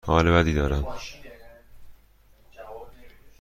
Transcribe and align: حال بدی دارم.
حال 0.07 0.31
بدی 0.31 0.53
دارم. 0.53 0.97